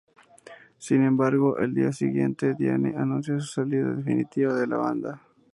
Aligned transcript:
Sin 0.79 1.03
embargo, 1.03 1.59
al 1.59 1.75
día 1.75 1.91
siguiente 1.93 2.55
Dianne 2.55 2.95
anunció 2.97 3.39
su 3.39 3.45
salida 3.53 3.93
definitiva 3.93 4.55
de 4.55 4.65
la 4.65 4.77
banda. 4.77 5.21